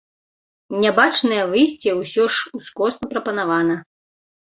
Нябачнае 0.85 1.43
выйсце 1.53 1.89
ўсё 2.01 2.23
ж 2.39 2.61
ускосна 2.63 3.05
прапанавана. 3.15 3.83